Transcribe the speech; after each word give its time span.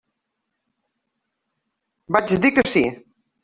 Vaig 2.17 2.37
dir 2.47 2.55
que 2.59 2.69
sí. 2.77 2.87